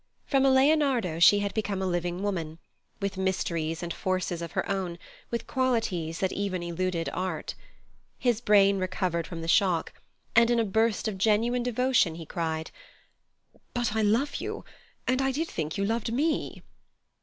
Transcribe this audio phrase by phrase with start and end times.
[0.25, 2.57] From a Leonardo she had become a living woman,
[2.99, 4.97] with mysteries and forces of her own,
[5.29, 7.53] with qualities that even eluded art.
[8.17, 9.93] His brain recovered from the shock,
[10.35, 12.71] and, in a burst of genuine devotion, he cried:
[13.75, 14.65] "But I love you,
[15.07, 16.63] and I did think you loved me!"